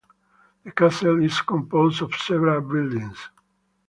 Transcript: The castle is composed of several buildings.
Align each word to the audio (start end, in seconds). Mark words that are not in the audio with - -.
The 0.63 0.71
castle 0.71 1.23
is 1.23 1.41
composed 1.41 2.01
of 2.01 2.15
several 2.15 2.61
buildings. 2.61 3.19